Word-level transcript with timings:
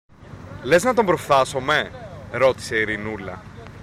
Λες 0.63 0.83
να 0.83 0.93
τον 0.93 1.05
προφθάσομε; 1.05 1.91
ρώτησε 2.31 2.75
η 2.75 2.79
Ειρηνούλα. 2.79 3.41